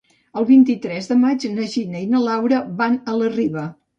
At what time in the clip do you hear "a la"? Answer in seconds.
3.13-3.31